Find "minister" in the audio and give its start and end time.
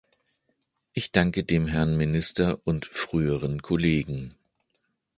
1.95-2.59